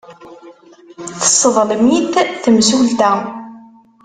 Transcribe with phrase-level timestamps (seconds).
[1.19, 2.13] Tesseḍlem-it
[2.43, 3.13] temsulta.